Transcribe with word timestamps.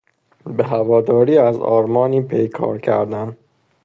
به 0.45 0.63
هواداری 0.67 1.37
از 1.37 1.57
آرمانی 1.57 2.21
پیکار 2.21 2.77
کردن 2.81 3.37